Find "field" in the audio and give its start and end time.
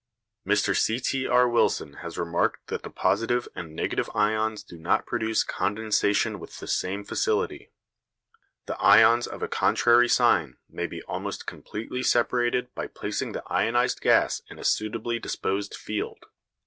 15.75-16.25